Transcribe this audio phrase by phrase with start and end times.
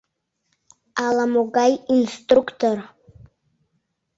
[1.05, 2.77] Ала-могай инструктор.